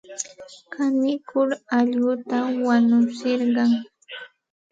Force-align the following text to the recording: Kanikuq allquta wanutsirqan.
Kanikuq 0.73 1.49
allquta 1.77 2.37
wanutsirqan. 2.65 3.71